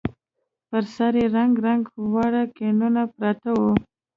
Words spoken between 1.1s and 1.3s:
يې